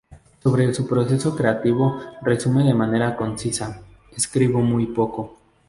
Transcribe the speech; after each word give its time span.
Sobre 0.41 0.73
su 0.73 0.87
proceso 0.87 1.35
creativo, 1.35 1.99
resume 2.23 2.63
de 2.63 2.73
manera 2.73 3.15
concisa: 3.15 3.83
“escribo 4.17 4.59
muy 4.61 4.87
poco. 4.87 5.37